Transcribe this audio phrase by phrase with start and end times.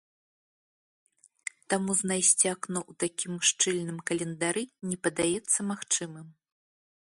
[1.73, 6.27] Таму знайсці акно ў такім шчыльным календары не падаецца магчымым.